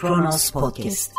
Kronos 0.00 0.50
Podcast. 0.50 1.12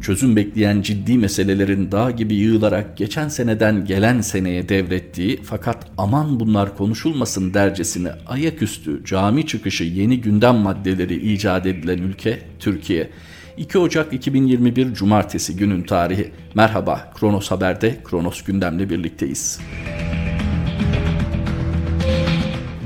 Çözüm 0.00 0.36
bekleyen 0.36 0.82
ciddi 0.82 1.18
meselelerin 1.18 1.92
dağ 1.92 2.10
gibi 2.10 2.34
yığılarak 2.34 2.96
geçen 2.96 3.28
seneden 3.28 3.84
gelen 3.84 4.20
seneye 4.20 4.68
devrettiği 4.68 5.42
fakat 5.42 5.86
aman 5.98 6.40
bunlar 6.40 6.76
konuşulmasın 6.76 7.54
dercesine 7.54 8.12
ayaküstü 8.26 9.04
cami 9.04 9.46
çıkışı 9.46 9.84
yeni 9.84 10.20
gündem 10.20 10.56
maddeleri 10.56 11.32
icat 11.32 11.66
edilen 11.66 11.98
ülke 11.98 12.42
Türkiye. 12.58 13.10
2 13.56 13.78
Ocak 13.78 14.12
2021 14.12 14.94
Cumartesi 14.94 15.56
günün 15.56 15.82
tarihi. 15.82 16.32
Merhaba 16.54 17.12
Kronos 17.20 17.50
Haber'de 17.50 18.02
Kronos 18.04 18.42
gündemle 18.42 18.90
birlikteyiz. 18.90 19.60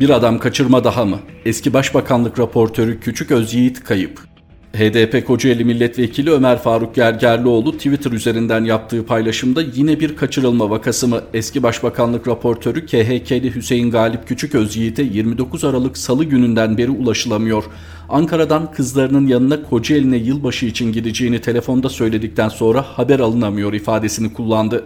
Bir 0.01 0.11
adam 0.11 0.39
kaçırma 0.39 0.85
daha 0.85 1.05
mı? 1.05 1.19
Eski 1.45 1.73
Başbakanlık 1.73 2.39
raportörü 2.39 3.01
Küçük 3.01 3.31
Özyiğit 3.31 3.85
kayıp. 3.85 4.30
HDP 4.77 5.27
Kocaeli 5.27 5.65
Milletvekili 5.65 6.31
Ömer 6.31 6.59
Faruk 6.59 6.95
Gergerlioğlu 6.95 7.73
Twitter 7.73 8.13
üzerinden 8.13 8.65
yaptığı 8.65 9.07
paylaşımda 9.07 9.63
yine 9.75 10.01
bir 10.01 10.17
kaçırılma 10.17 10.71
vakası 10.71 11.09
mı? 11.09 11.21
Eski 11.35 11.63
Başbakanlık 11.63 12.29
raportörü 12.29 12.87
KHK'li 12.87 13.55
Hüseyin 13.55 13.91
Galip 13.91 14.29
Küçük 14.29 14.55
Özyiğit'e 14.55 15.03
29 15.03 15.65
Aralık 15.65 15.99
Salı 15.99 16.25
gününden 16.25 16.79
beri 16.79 16.91
ulaşılamıyor. 16.91 17.65
Ankara'dan 18.09 18.73
kızlarının 18.73 19.27
yanına 19.27 19.63
Kocaeli'ne 19.63 20.17
yılbaşı 20.17 20.67
için 20.67 20.93
gideceğini 20.93 21.41
telefonda 21.41 21.89
söyledikten 21.89 22.49
sonra 22.49 22.83
haber 22.83 23.21
alınamıyor 23.21 23.73
ifadesini 23.73 24.33
kullandı. 24.33 24.85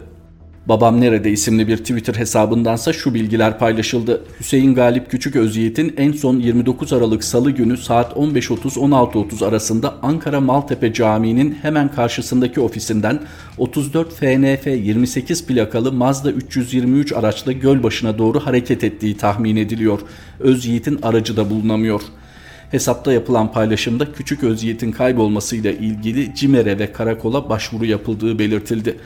Babam 0.69 1.01
Nerede 1.01 1.31
isimli 1.31 1.69
bir 1.69 1.77
Twitter 1.77 2.15
hesabındansa 2.15 2.93
şu 2.93 3.15
bilgiler 3.15 3.59
paylaşıldı. 3.59 4.23
Hüseyin 4.41 4.75
Galip 4.75 5.11
Küçük 5.11 5.37
Özyiğit'in 5.37 5.95
en 5.97 6.13
son 6.13 6.39
29 6.39 6.93
Aralık 6.93 7.25
Salı 7.25 7.51
günü 7.51 7.77
saat 7.77 8.13
15.30-16.30 8.13 9.47
arasında 9.47 9.95
Ankara 10.03 10.41
Maltepe 10.41 10.93
Camii'nin 10.93 11.59
hemen 11.63 11.91
karşısındaki 11.91 12.61
ofisinden 12.61 13.21
34 13.59 14.13
FNF 14.13 14.67
28 14.67 15.47
plakalı 15.47 15.93
Mazda 15.93 16.31
323 16.31 17.13
araçla 17.13 17.53
Gölbaşı'na 17.53 18.19
doğru 18.19 18.41
hareket 18.41 18.85
ettiği 18.85 19.17
tahmin 19.17 19.57
ediliyor. 19.57 20.01
Özyiğit'in 20.41 20.99
aracı 21.03 21.37
da 21.37 21.51
bulunamıyor. 21.51 22.03
Hesapta 22.71 23.13
yapılan 23.13 23.53
paylaşımda 23.53 24.13
Küçük 24.13 24.45
Özyiğit'in 24.45 24.93
kaybolmasıyla 24.93 25.73
ilgili 25.73 26.35
CİMER'e 26.35 26.79
ve 26.79 26.93
karakola 26.93 27.49
başvuru 27.49 27.85
yapıldığı 27.85 28.39
belirtildi. 28.39 28.97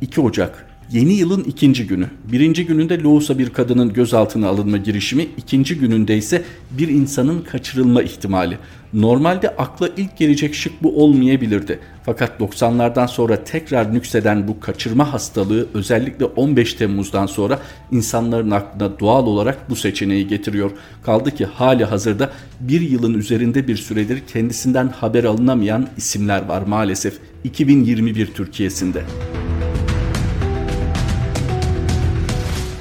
2 0.00 0.20
Ocak 0.20 0.75
Yeni 0.92 1.12
yılın 1.12 1.44
ikinci 1.44 1.86
günü. 1.86 2.06
Birinci 2.32 2.66
gününde 2.66 3.02
Loğusa 3.02 3.38
bir 3.38 3.50
kadının 3.50 3.92
gözaltına 3.92 4.48
alınma 4.48 4.76
girişimi, 4.76 5.26
ikinci 5.36 5.78
gününde 5.78 6.16
ise 6.16 6.42
bir 6.70 6.88
insanın 6.88 7.40
kaçırılma 7.40 8.02
ihtimali. 8.02 8.58
Normalde 8.92 9.48
akla 9.48 9.88
ilk 9.96 10.16
gelecek 10.16 10.54
şık 10.54 10.82
bu 10.82 11.02
olmayabilirdi. 11.02 11.78
Fakat 12.04 12.40
90'lardan 12.40 13.08
sonra 13.08 13.44
tekrar 13.44 13.94
nükseden 13.94 14.48
bu 14.48 14.60
kaçırma 14.60 15.12
hastalığı 15.12 15.66
özellikle 15.74 16.24
15 16.24 16.74
Temmuz'dan 16.74 17.26
sonra 17.26 17.58
insanların 17.92 18.50
aklına 18.50 19.00
doğal 19.00 19.26
olarak 19.26 19.70
bu 19.70 19.76
seçeneği 19.76 20.28
getiriyor. 20.28 20.70
Kaldı 21.02 21.30
ki 21.30 21.44
hali 21.44 21.84
hazırda 21.84 22.30
bir 22.60 22.80
yılın 22.80 23.14
üzerinde 23.14 23.68
bir 23.68 23.76
süredir 23.76 24.22
kendisinden 24.32 24.88
haber 24.88 25.24
alınamayan 25.24 25.88
isimler 25.96 26.46
var 26.46 26.62
maalesef 26.62 27.18
2021 27.44 28.26
Türkiye'sinde. 28.26 29.02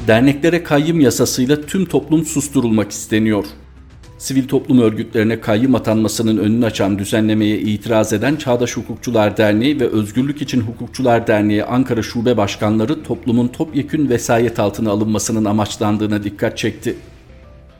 Derneklere 0.07 0.63
kayyım 0.63 0.99
yasasıyla 0.99 1.61
tüm 1.61 1.85
toplum 1.85 2.25
susturulmak 2.25 2.91
isteniyor. 2.91 3.45
Sivil 4.17 4.47
toplum 4.47 4.81
örgütlerine 4.81 5.41
kayyım 5.41 5.75
atanmasının 5.75 6.37
önünü 6.37 6.65
açan 6.65 6.99
düzenlemeye 6.99 7.59
itiraz 7.59 8.13
eden 8.13 8.35
Çağdaş 8.35 8.77
Hukukçular 8.77 9.37
Derneği 9.37 9.79
ve 9.79 9.87
Özgürlük 9.87 10.41
İçin 10.41 10.61
Hukukçular 10.61 11.27
Derneği 11.27 11.63
Ankara 11.63 12.01
Şube 12.01 12.37
Başkanları 12.37 13.03
toplumun 13.03 13.47
topyekün 13.47 14.09
vesayet 14.09 14.59
altına 14.59 14.91
alınmasının 14.91 15.45
amaçlandığına 15.45 16.23
dikkat 16.23 16.57
çekti 16.57 16.95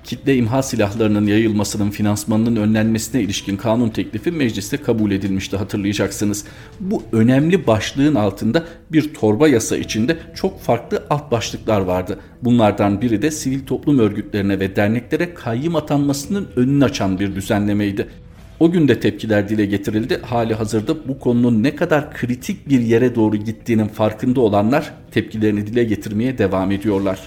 kitle 0.06 0.36
imha 0.36 0.64
silahlarının 0.64 1.28
yayılmasının 1.28 1.92
finansmanının 1.92 2.56
önlenmesine 2.56 3.22
ilişkin 3.22 3.58
kanun 3.58 3.90
teklifi 3.90 4.32
mecliste 4.32 4.78
kabul 4.78 5.12
edilmişti 5.12 5.58
hatırlayacaksınız. 5.58 6.46
Bu 6.80 7.04
önemli 7.12 7.68
başlığın 7.68 8.16
altında 8.16 8.64
bir 8.92 9.14
torba 9.14 9.48
yasa 9.48 9.78
içinde 9.78 10.18
çok 10.36 10.62
farklı 10.62 11.04
alt 11.10 11.32
başlıklar 11.32 11.82
vardı. 11.82 12.20
Bunlardan 12.42 13.02
biri 13.02 13.22
de 13.22 13.32
sivil 13.32 13.66
toplum 13.66 14.00
örgütlerine 14.00 14.60
ve 14.60 14.76
derneklere 14.76 15.34
kayyım 15.34 15.76
atanmasının 15.76 16.48
önünü 16.56 16.86
açan 16.86 17.20
bir 17.20 17.36
düzenlemeydi. 17.36 18.08
O 18.60 18.72
gün 18.72 18.88
de 18.88 19.00
tepkiler 19.00 19.50
dile 19.50 19.66
getirildi. 19.66 20.22
Hali 20.22 20.54
hazırda 20.54 21.08
bu 21.08 21.20
konunun 21.20 21.64
ne 21.64 21.76
kadar 21.76 22.14
kritik 22.14 22.70
bir 22.70 22.80
yere 22.80 23.16
doğru 23.16 23.36
gittiğinin 23.36 23.88
farkında 23.88 24.42
olanlar 24.42 24.94
tepkilerini 25.12 25.68
dile 25.68 25.84
getirmeye 25.84 26.38
devam 26.38 26.72
ediyorlar. 26.72 27.20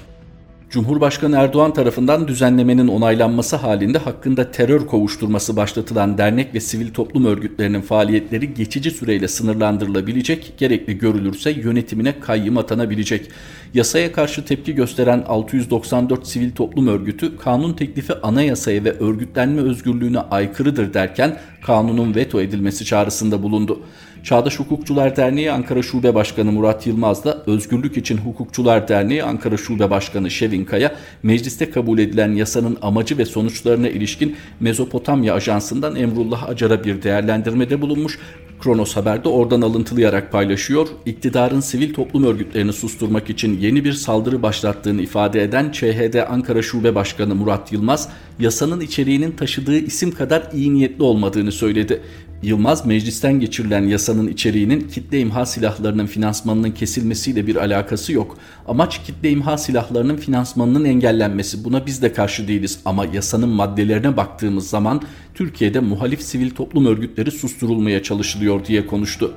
Cumhurbaşkanı 0.71 1.37
Erdoğan 1.37 1.73
tarafından 1.73 2.29
düzenlemenin 2.29 2.89
onaylanması 2.89 3.57
halinde 3.57 3.99
hakkında 3.99 4.51
terör 4.51 4.87
kovuşturması 4.87 5.57
başlatılan 5.57 6.19
dernek 6.19 6.55
ve 6.55 6.61
sivil 6.61 6.93
toplum 6.93 7.25
örgütlerinin 7.25 7.81
faaliyetleri 7.81 8.55
geçici 8.55 8.91
süreyle 8.91 9.29
sınırlandırılabilecek, 9.29 10.53
gerekli 10.59 10.99
görülürse 10.99 11.51
yönetimine 11.51 12.21
kayyım 12.21 12.59
atanabilecek. 12.59 13.31
Yasaya 13.75 14.13
karşı 14.13 14.45
tepki 14.45 14.75
gösteren 14.75 15.25
694 15.29 16.27
sivil 16.27 16.51
toplum 16.51 16.87
örgütü 16.87 17.37
kanun 17.37 17.73
teklifi 17.73 18.15
anayasaya 18.15 18.85
ve 18.85 18.93
örgütlenme 18.93 19.63
özgürlüğüne 19.63 20.19
aykırıdır 20.19 20.95
derken 20.95 21.39
kanunun 21.63 22.15
veto 22.15 22.41
edilmesi 22.41 22.85
çağrısında 22.85 23.43
bulundu. 23.43 23.81
Çağdaş 24.23 24.59
Hukukçular 24.59 25.17
Derneği 25.17 25.53
Ankara 25.53 25.83
Şube 25.83 26.15
Başkanı 26.15 26.53
Murat 26.53 26.87
Yılmaz 26.87 27.25
da 27.25 27.43
Özgürlük 27.47 27.97
İçin 27.97 28.17
Hukukçular 28.17 28.89
Derneği 28.89 29.25
Ankara 29.25 29.57
Şube 29.57 29.91
Başkanı 29.91 30.31
Şevin 30.31 30.65
Kaya 30.65 30.97
mecliste 31.23 31.71
kabul 31.71 31.99
edilen 31.99 32.33
yasanın 32.33 32.79
amacı 32.83 33.19
ve 33.19 33.25
sonuçlarına 33.25 33.89
ilişkin 33.89 34.37
Mezopotamya 34.61 35.35
Ajansı'ndan 35.35 35.97
Emrullah 35.97 36.49
Acar'a 36.49 36.85
bir 36.85 37.03
değerlendirmede 37.03 37.81
bulunmuş. 37.81 38.19
Kronos 38.61 38.97
Haber'de 38.97 39.29
oradan 39.29 39.61
alıntılayarak 39.61 40.33
paylaşıyor. 40.33 40.89
İktidarın 41.07 41.61
sivil 41.61 41.95
toplum 41.95 42.25
örgütlerini 42.25 42.73
susturmak 42.73 43.31
için 43.31 43.59
yeni 43.61 43.85
bir 43.85 43.93
saldırı 43.93 44.43
başlattığını 44.43 45.03
ifade 45.03 45.43
eden 45.43 45.73
ÇHD 45.73 46.15
Ankara 46.29 46.63
Şube 46.63 46.95
Başkanı 46.95 47.35
Murat 47.35 47.73
Yılmaz, 47.73 48.09
yasanın 48.41 48.81
içeriğinin 48.81 49.33
taşıdığı 49.33 49.79
isim 49.79 50.11
kadar 50.11 50.49
iyi 50.55 50.75
niyetli 50.75 51.03
olmadığını 51.03 51.53
söyledi. 51.53 52.03
Yılmaz 52.43 52.87
meclisten 52.87 53.41
geçirilen 53.41 53.83
yasanın 53.83 54.29
içeriğinin 54.29 54.81
kitle 54.81 55.21
imha 55.21 55.47
silahlarının 55.47 56.07
finansmanının 56.07 56.71
kesilmesiyle 56.71 57.47
bir 57.47 57.57
alakası 57.57 58.13
yok. 58.13 58.39
Amaç 58.69 59.05
kitle 59.05 59.31
imha 59.31 59.59
silahlarının 59.59 60.17
finansmanının 60.17 60.85
engellenmesi. 60.85 61.65
Buna 61.65 61.87
biz 61.87 62.03
de 62.03 62.13
karşı 62.13 62.49
değiliz 62.49 62.81
ama 62.85 63.07
yasanın 63.07 63.49
maddelerine 63.49 64.17
baktığımız 64.17 64.71
zaman 64.71 65.03
Türkiye'de 65.35 65.81
muhalif 65.81 66.23
sivil 66.23 66.51
toplum 66.51 66.87
örgütleri 66.87 67.31
susturulmaya 67.31 68.03
çalışılıyor 68.03 68.65
diye 68.65 68.87
konuştu. 68.87 69.35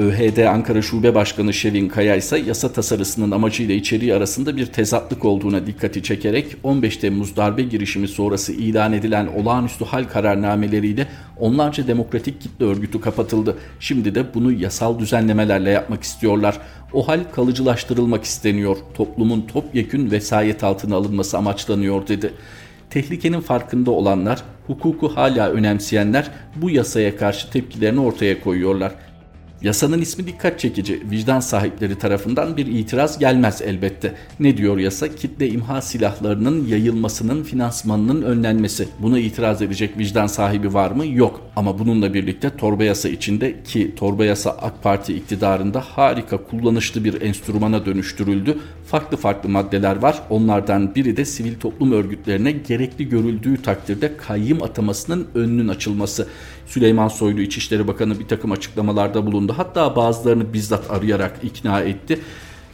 ÖHD 0.00 0.38
Ankara 0.38 0.82
Şube 0.82 1.14
Başkanı 1.14 1.54
Şevin 1.54 1.88
Kaya 1.88 2.16
ise 2.16 2.38
yasa 2.38 2.72
tasarısının 2.72 3.30
amacıyla 3.30 3.74
içeriği 3.74 4.14
arasında 4.14 4.56
bir 4.56 4.66
tezatlık 4.66 5.24
olduğuna 5.24 5.66
dikkati 5.66 6.02
çekerek 6.02 6.56
15 6.62 6.96
Temmuz 6.96 7.36
darbe 7.36 7.62
girişimi 7.62 8.08
sonrası 8.08 8.52
ilan 8.52 8.92
edilen 8.92 9.26
olağanüstü 9.26 9.84
hal 9.84 10.04
kararnameleriyle 10.04 11.06
onlarca 11.38 11.86
demokratik 11.86 12.40
kitle 12.40 12.64
örgütü 12.64 13.00
kapatıldı. 13.00 13.56
Şimdi 13.80 14.14
de 14.14 14.34
bunu 14.34 14.52
yasal 14.52 14.98
düzenlemelerle 14.98 15.70
yapmak 15.70 16.02
istiyorlar. 16.02 16.58
O 16.92 17.08
hal 17.08 17.20
kalıcılaştırılmak 17.34 18.24
isteniyor. 18.24 18.76
Toplumun 18.94 19.40
topyekün 19.42 20.10
vesayet 20.10 20.64
altına 20.64 20.96
alınması 20.96 21.38
amaçlanıyor 21.38 22.08
dedi. 22.08 22.32
Tehlikenin 22.90 23.40
farkında 23.40 23.90
olanlar, 23.90 24.42
hukuku 24.66 25.08
hala 25.08 25.50
önemseyenler 25.50 26.30
bu 26.56 26.70
yasaya 26.70 27.16
karşı 27.16 27.50
tepkilerini 27.50 28.00
ortaya 28.00 28.40
koyuyorlar. 28.40 28.92
Yasanın 29.62 30.00
ismi 30.00 30.26
dikkat 30.26 30.60
çekici. 30.60 31.02
Vicdan 31.10 31.40
sahipleri 31.40 31.98
tarafından 31.98 32.56
bir 32.56 32.66
itiraz 32.66 33.18
gelmez 33.18 33.62
elbette. 33.62 34.14
Ne 34.40 34.56
diyor 34.56 34.78
yasa? 34.78 35.14
Kitle 35.14 35.48
imha 35.48 35.82
silahlarının 35.82 36.66
yayılmasının 36.66 37.42
finansmanının 37.42 38.22
önlenmesi. 38.22 38.88
Buna 38.98 39.18
itiraz 39.18 39.62
edecek 39.62 39.98
vicdan 39.98 40.26
sahibi 40.26 40.74
var 40.74 40.90
mı? 40.90 41.06
Yok. 41.06 41.40
Ama 41.56 41.78
bununla 41.78 42.14
birlikte 42.14 42.56
torba 42.56 42.84
yasa 42.84 43.08
içinde 43.08 43.62
ki 43.62 43.94
torba 43.96 44.24
yasa 44.24 44.50
AK 44.50 44.82
Parti 44.82 45.14
iktidarında 45.14 45.80
harika 45.80 46.36
kullanışlı 46.36 47.04
bir 47.04 47.22
enstrümana 47.22 47.86
dönüştürüldü. 47.86 48.58
Farklı 48.90 49.16
farklı 49.16 49.48
maddeler 49.48 49.96
var. 49.96 50.22
Onlardan 50.30 50.94
biri 50.94 51.16
de 51.16 51.24
sivil 51.24 51.54
toplum 51.54 51.92
örgütlerine 51.92 52.52
gerekli 52.52 53.08
görüldüğü 53.08 53.62
takdirde 53.62 54.16
kayyım 54.16 54.62
atamasının 54.62 55.26
önünün 55.34 55.68
açılması. 55.68 56.28
Süleyman 56.66 57.08
Soylu 57.08 57.40
İçişleri 57.40 57.88
Bakanı 57.88 58.18
bir 58.18 58.28
takım 58.28 58.52
açıklamalarda 58.52 59.26
bulundu. 59.26 59.54
Hatta 59.56 59.96
bazılarını 59.96 60.52
bizzat 60.52 60.90
arayarak 60.90 61.32
ikna 61.42 61.80
etti. 61.80 62.20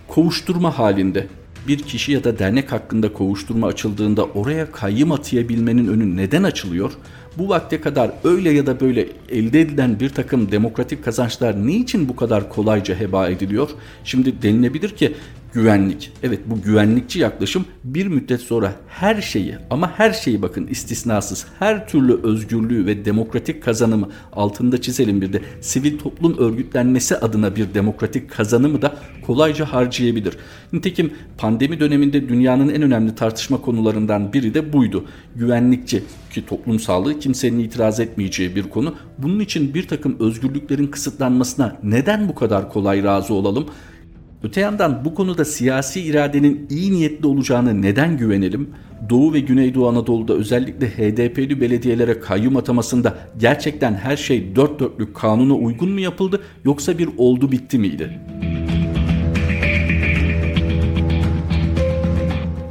Kovuşturma 0.08 0.78
halinde 0.78 1.26
bir 1.68 1.78
kişi 1.78 2.12
ya 2.12 2.24
da 2.24 2.38
dernek 2.38 2.72
hakkında 2.72 3.12
kovuşturma 3.12 3.66
açıldığında 3.66 4.24
oraya 4.24 4.72
kayyım 4.72 5.12
atayabilmenin 5.12 5.88
önü 5.88 6.16
neden 6.16 6.42
açılıyor? 6.42 6.92
Bu 7.38 7.48
vakte 7.48 7.80
kadar 7.80 8.10
öyle 8.24 8.50
ya 8.50 8.66
da 8.66 8.80
böyle 8.80 9.08
elde 9.28 9.60
edilen 9.60 10.00
bir 10.00 10.08
takım 10.08 10.52
demokratik 10.52 11.04
kazançlar 11.04 11.66
niçin 11.66 12.08
bu 12.08 12.16
kadar 12.16 12.48
kolayca 12.48 13.00
heba 13.00 13.28
ediliyor? 13.28 13.70
Şimdi 14.04 14.42
denilebilir 14.42 14.88
ki 14.88 15.14
güvenlik. 15.56 16.12
Evet 16.22 16.40
bu 16.46 16.62
güvenlikçi 16.62 17.18
yaklaşım 17.18 17.64
bir 17.84 18.06
müddet 18.06 18.40
sonra 18.40 18.72
her 18.88 19.22
şeyi 19.22 19.54
ama 19.70 19.98
her 19.98 20.12
şeyi 20.12 20.42
bakın 20.42 20.66
istisnasız 20.66 21.46
her 21.58 21.88
türlü 21.88 22.20
özgürlüğü 22.22 22.86
ve 22.86 23.04
demokratik 23.04 23.62
kazanımı 23.62 24.08
altında 24.32 24.80
çizelim 24.80 25.20
bir 25.20 25.32
de 25.32 25.42
sivil 25.60 25.98
toplum 25.98 26.38
örgütlenmesi 26.38 27.16
adına 27.16 27.56
bir 27.56 27.74
demokratik 27.74 28.30
kazanımı 28.30 28.82
da 28.82 28.96
kolayca 29.26 29.64
harcayabilir. 29.72 30.36
Nitekim 30.72 31.12
pandemi 31.38 31.80
döneminde 31.80 32.28
dünyanın 32.28 32.68
en 32.68 32.82
önemli 32.82 33.14
tartışma 33.14 33.60
konularından 33.60 34.32
biri 34.32 34.54
de 34.54 34.72
buydu. 34.72 35.04
Güvenlikçi 35.36 36.02
ki 36.32 36.46
toplum 36.46 36.80
sağlığı 36.80 37.18
kimsenin 37.18 37.58
itiraz 37.58 38.00
etmeyeceği 38.00 38.56
bir 38.56 38.62
konu. 38.62 38.94
Bunun 39.18 39.40
için 39.40 39.74
bir 39.74 39.88
takım 39.88 40.16
özgürlüklerin 40.20 40.86
kısıtlanmasına 40.86 41.76
neden 41.82 42.28
bu 42.28 42.34
kadar 42.34 42.72
kolay 42.72 43.04
razı 43.04 43.34
olalım? 43.34 43.66
Öte 44.46 44.60
yandan 44.60 45.04
bu 45.04 45.14
konuda 45.14 45.44
siyasi 45.44 46.00
iradenin 46.00 46.66
iyi 46.70 46.92
niyetli 46.92 47.26
olacağını 47.26 47.82
neden 47.82 48.16
güvenelim? 48.16 48.70
Doğu 49.10 49.32
ve 49.32 49.40
Güneydoğu 49.40 49.88
Anadolu'da 49.88 50.34
özellikle 50.34 50.88
HDP'li 50.88 51.60
belediyelere 51.60 52.20
kayyum 52.20 52.56
atamasında 52.56 53.18
gerçekten 53.38 53.94
her 53.94 54.16
şey 54.16 54.56
dört 54.56 54.80
dörtlük 54.80 55.14
kanuna 55.14 55.54
uygun 55.54 55.90
mu 55.90 56.00
yapıldı 56.00 56.42
yoksa 56.64 56.98
bir 56.98 57.08
oldu 57.16 57.52
bitti 57.52 57.78
miydi? 57.78 58.20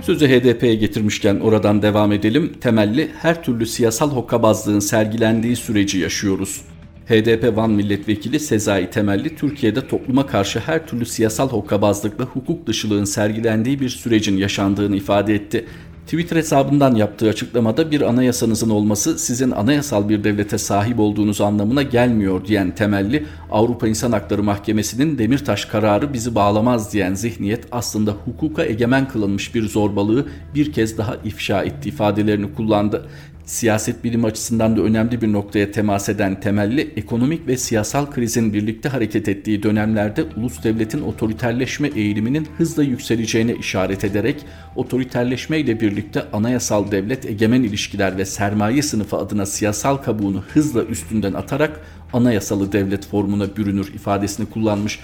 Sözü 0.02 0.28
HDP'ye 0.28 0.76
getirmişken 0.76 1.40
oradan 1.40 1.82
devam 1.82 2.12
edelim. 2.12 2.54
Temelli 2.62 3.10
her 3.22 3.44
türlü 3.44 3.66
siyasal 3.66 4.12
hokkabazlığın 4.12 4.80
sergilendiği 4.80 5.56
süreci 5.56 5.98
yaşıyoruz. 5.98 6.62
HDP 7.08 7.58
Van 7.58 7.72
Milletvekili 7.72 8.40
Sezai 8.40 8.90
Temelli 8.90 9.36
Türkiye'de 9.36 9.88
topluma 9.88 10.28
karşı 10.28 10.60
her 10.60 10.88
türlü 10.88 11.06
siyasal 11.06 11.50
hokkabazlıkla 11.50 12.26
hukuk 12.26 12.68
dışılığın 12.68 13.04
sergilendiği 13.04 13.80
bir 13.80 13.90
sürecin 13.90 14.38
yaşandığını 14.38 14.96
ifade 14.96 15.36
etti. 15.36 15.66
Twitter 16.06 16.36
hesabından 16.36 16.96
yaptığı 16.96 17.30
açıklamada 17.30 17.92
bir 17.92 18.02
anayasanızın 18.02 18.70
olması 18.70 19.20
sizin 19.20 19.52
anayasal 19.52 20.10
bir 20.10 20.24
devlete 20.24 20.58
sahip 20.58 21.00
olduğunuz 21.00 21.42
anlamına 21.42 21.82
gelmiyor 21.82 22.46
diyen 22.46 22.76
temelli 22.76 23.26
Avrupa 23.52 23.88
İnsan 23.88 24.12
Hakları 24.12 24.44
Mahkemesi'nin 24.44 25.18
Demirtaş 25.18 25.66
kararı 25.66 26.14
bizi 26.14 26.36
bağlamaz 26.36 26.94
diyen 26.94 27.14
zihniyet 27.14 27.66
aslında 27.72 28.12
hukuka 28.12 28.66
egemen 28.66 29.08
kılınmış 29.08 29.56
bir 29.56 29.68
zorbalığı 29.68 30.26
bir 30.56 30.72
kez 30.72 30.98
daha 30.98 31.16
ifşa 31.24 31.64
etti 31.64 31.90
ifadelerini 31.90 32.54
kullandı 32.54 33.08
siyaset 33.46 34.04
bilimi 34.04 34.26
açısından 34.26 34.78
da 34.78 34.82
önemli 34.82 35.22
bir 35.22 35.34
noktaya 35.34 35.72
temas 35.72 36.10
eden 36.10 36.40
temelli 36.40 36.94
ekonomik 36.96 37.48
ve 37.48 37.58
siyasal 37.58 38.12
krizin 38.12 38.54
birlikte 38.54 38.90
hareket 38.90 39.30
ettiği 39.30 39.64
dönemlerde 39.64 40.24
ulus 40.38 40.64
devletin 40.64 41.02
otoriterleşme 41.02 41.88
eğiliminin 41.88 42.48
hızla 42.58 42.84
yükseleceğine 42.84 43.56
işaret 43.56 44.04
ederek 44.04 44.46
otoriterleşme 44.76 45.60
ile 45.60 45.80
birlikte 45.80 46.24
anayasal 46.34 46.92
devlet 46.92 47.26
egemen 47.26 47.64
ilişkiler 47.64 48.18
ve 48.18 48.26
sermaye 48.26 48.82
sınıfı 48.82 49.18
adına 49.18 49.46
siyasal 49.46 49.98
kabuğunu 49.98 50.44
hızla 50.54 50.84
üstünden 50.84 51.34
atarak 51.34 51.82
anayasalı 52.14 52.72
devlet 52.72 53.08
formuna 53.08 53.58
bürünür 53.58 53.94
ifadesini 53.94 54.50
kullanmış 54.50 55.00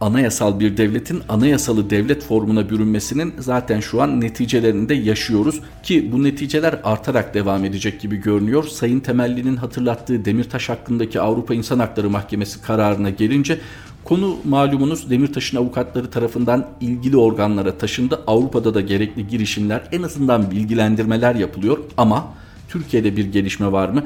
anayasal 0.00 0.60
bir 0.60 0.76
devletin 0.76 1.22
anayasalı 1.28 1.90
devlet 1.90 2.24
formuna 2.24 2.70
bürünmesinin 2.70 3.34
zaten 3.38 3.80
şu 3.80 4.02
an 4.02 4.20
neticelerinde 4.20 4.94
yaşıyoruz 4.94 5.60
ki 5.82 6.12
bu 6.12 6.22
neticeler 6.22 6.80
artarak 6.84 7.34
devam 7.34 7.64
edecek 7.64 8.00
gibi 8.00 8.16
görünüyor. 8.16 8.64
Sayın 8.64 9.00
Temelli'nin 9.00 9.56
hatırlattığı 9.56 10.24
Demirtaş 10.24 10.68
hakkındaki 10.68 11.20
Avrupa 11.20 11.54
İnsan 11.54 11.78
Hakları 11.78 12.10
Mahkemesi 12.10 12.62
kararına 12.62 13.10
gelince 13.10 13.58
Konu 14.04 14.36
malumunuz 14.44 15.10
Demirtaş'ın 15.10 15.56
avukatları 15.56 16.10
tarafından 16.10 16.66
ilgili 16.80 17.16
organlara 17.16 17.78
taşındı. 17.78 18.20
Avrupa'da 18.26 18.74
da 18.74 18.80
gerekli 18.80 19.28
girişimler 19.28 19.82
en 19.92 20.02
azından 20.02 20.50
bilgilendirmeler 20.50 21.34
yapılıyor 21.34 21.78
ama 21.96 22.26
Türkiye'de 22.68 23.16
bir 23.16 23.32
gelişme 23.32 23.72
var 23.72 23.88
mı? 23.88 24.04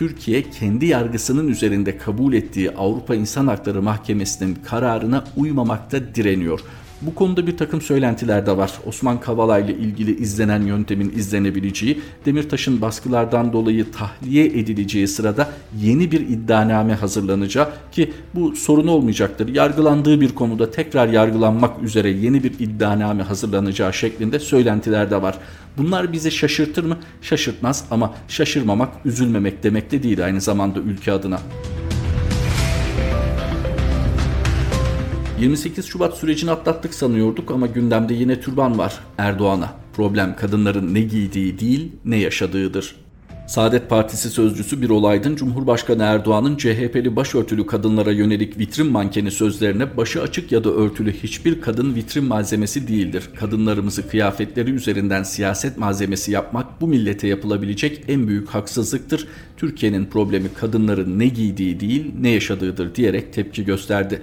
Türkiye 0.00 0.50
kendi 0.50 0.86
yargısının 0.86 1.48
üzerinde 1.48 1.98
kabul 1.98 2.32
ettiği 2.32 2.70
Avrupa 2.70 3.14
İnsan 3.14 3.46
Hakları 3.46 3.82
Mahkemesi'nin 3.82 4.54
kararına 4.54 5.24
uymamakta 5.36 6.14
direniyor. 6.14 6.60
Bu 7.02 7.14
konuda 7.14 7.46
bir 7.46 7.56
takım 7.56 7.80
söylentiler 7.80 8.46
de 8.46 8.56
var. 8.56 8.72
Osman 8.86 9.20
Kavala 9.20 9.58
ile 9.58 9.74
ilgili 9.74 10.16
izlenen 10.16 10.62
yöntemin 10.62 11.12
izlenebileceği, 11.16 12.00
Demirtaş'ın 12.24 12.80
baskılardan 12.80 13.52
dolayı 13.52 13.92
tahliye 13.92 14.46
edileceği 14.46 15.08
sırada 15.08 15.50
yeni 15.80 16.12
bir 16.12 16.20
iddianame 16.20 16.94
hazırlanacağı 16.94 17.68
ki 17.92 18.12
bu 18.34 18.56
sorun 18.56 18.86
olmayacaktır. 18.86 19.48
Yargılandığı 19.48 20.20
bir 20.20 20.34
konuda 20.34 20.70
tekrar 20.70 21.08
yargılanmak 21.08 21.82
üzere 21.82 22.10
yeni 22.10 22.44
bir 22.44 22.52
iddianame 22.58 23.22
hazırlanacağı 23.22 23.92
şeklinde 23.92 24.38
söylentiler 24.38 25.10
de 25.10 25.22
var. 25.22 25.38
Bunlar 25.78 26.12
bizi 26.12 26.30
şaşırtır 26.30 26.84
mı? 26.84 26.98
Şaşırtmaz 27.22 27.84
ama 27.90 28.14
şaşırmamak, 28.28 28.88
üzülmemek 29.04 29.62
demek 29.62 29.92
de 29.92 30.02
değil 30.02 30.24
aynı 30.24 30.40
zamanda 30.40 30.80
ülke 30.80 31.12
adına. 31.12 31.40
28 35.40 35.86
Şubat 35.86 36.16
sürecini 36.16 36.50
atlattık 36.50 36.94
sanıyorduk 36.94 37.50
ama 37.50 37.66
gündemde 37.66 38.14
yine 38.14 38.40
türban 38.40 38.78
var 38.78 39.00
Erdoğan'a. 39.18 39.72
Problem 39.92 40.36
kadınların 40.36 40.94
ne 40.94 41.00
giydiği 41.00 41.58
değil 41.58 41.92
ne 42.04 42.16
yaşadığıdır. 42.16 42.96
Saadet 43.46 43.90
Partisi 43.90 44.30
sözcüsü 44.30 44.82
bir 44.82 44.90
olaydın 44.90 45.36
Cumhurbaşkanı 45.36 46.02
Erdoğan'ın 46.02 46.56
CHP'li 46.56 47.16
başörtülü 47.16 47.66
kadınlara 47.66 48.12
yönelik 48.12 48.58
vitrin 48.58 48.86
mankeni 48.86 49.30
sözlerine 49.30 49.96
başı 49.96 50.22
açık 50.22 50.52
ya 50.52 50.64
da 50.64 50.70
örtülü 50.70 51.12
hiçbir 51.12 51.60
kadın 51.60 51.94
vitrin 51.94 52.24
malzemesi 52.24 52.88
değildir. 52.88 53.30
Kadınlarımızı 53.36 54.08
kıyafetleri 54.08 54.70
üzerinden 54.70 55.22
siyaset 55.22 55.78
malzemesi 55.78 56.32
yapmak 56.32 56.80
bu 56.80 56.86
millete 56.86 57.28
yapılabilecek 57.28 58.04
en 58.08 58.28
büyük 58.28 58.48
haksızlıktır. 58.48 59.28
Türkiye'nin 59.56 60.06
problemi 60.06 60.48
kadınların 60.54 61.18
ne 61.18 61.26
giydiği 61.26 61.80
değil 61.80 62.12
ne 62.20 62.30
yaşadığıdır 62.30 62.94
diyerek 62.94 63.32
tepki 63.32 63.64
gösterdi. 63.64 64.22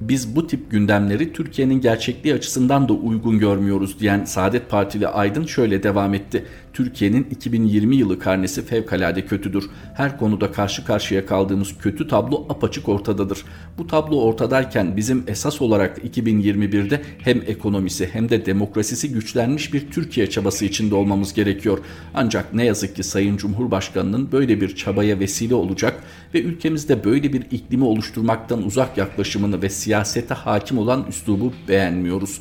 Biz 0.00 0.36
bu 0.36 0.46
tip 0.46 0.70
gündemleri 0.70 1.32
Türkiye'nin 1.32 1.80
gerçekliği 1.80 2.34
açısından 2.34 2.88
da 2.88 2.92
uygun 2.92 3.38
görmüyoruz 3.38 4.00
diyen 4.00 4.24
Saadet 4.24 4.70
Partili 4.70 5.08
Aydın 5.08 5.44
şöyle 5.44 5.82
devam 5.82 6.14
etti. 6.14 6.44
Türkiye'nin 6.76 7.26
2020 7.30 7.96
yılı 7.96 8.18
karnesi 8.18 8.64
fevkalade 8.64 9.26
kötüdür. 9.26 9.64
Her 9.94 10.18
konuda 10.18 10.52
karşı 10.52 10.84
karşıya 10.84 11.26
kaldığımız 11.26 11.78
kötü 11.78 12.08
tablo 12.08 12.46
apaçık 12.48 12.88
ortadadır. 12.88 13.44
Bu 13.78 13.86
tablo 13.86 14.20
ortadayken 14.20 14.96
bizim 14.96 15.24
esas 15.26 15.62
olarak 15.62 15.98
2021'de 15.98 17.02
hem 17.18 17.42
ekonomisi 17.46 18.08
hem 18.12 18.28
de 18.28 18.46
demokrasisi 18.46 19.12
güçlenmiş 19.12 19.72
bir 19.72 19.90
Türkiye 19.90 20.30
çabası 20.30 20.64
içinde 20.64 20.94
olmamız 20.94 21.34
gerekiyor. 21.34 21.78
Ancak 22.14 22.54
ne 22.54 22.64
yazık 22.64 22.96
ki 22.96 23.02
Sayın 23.02 23.36
Cumhurbaşkanı'nın 23.36 24.32
böyle 24.32 24.60
bir 24.60 24.76
çabaya 24.76 25.20
vesile 25.20 25.54
olacak 25.54 26.02
ve 26.34 26.42
ülkemizde 26.42 27.04
böyle 27.04 27.32
bir 27.32 27.42
iklimi 27.50 27.84
oluşturmaktan 27.84 28.62
uzak 28.62 28.98
yaklaşımını 28.98 29.62
ve 29.62 29.70
siyasete 29.70 30.34
hakim 30.34 30.78
olan 30.78 31.06
üslubu 31.08 31.52
beğenmiyoruz. 31.68 32.40